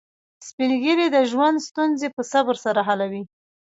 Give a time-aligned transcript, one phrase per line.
[0.47, 3.23] سپین ږیری د ژوند ستونزې په صبر سره حلوي